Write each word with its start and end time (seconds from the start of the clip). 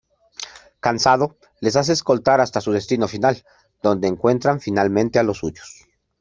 Cansado, 0.79 1.37
les 1.59 1.75
hace 1.75 1.93
escoltar 1.93 2.41
hasta 2.41 2.59
su 2.59 2.71
destino 2.71 3.07
final, 3.07 3.45
donde 3.83 4.07
encuentran 4.07 4.59
finalmente 4.59 5.19
a 5.19 5.23
los 5.23 5.37
suyos. 5.37 5.85